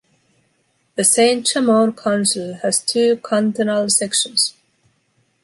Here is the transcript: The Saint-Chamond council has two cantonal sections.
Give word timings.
The 0.95 1.03
Saint-Chamond 1.03 1.95
council 1.95 2.55
has 2.63 2.83
two 2.83 3.17
cantonal 3.17 3.87
sections. 3.91 4.55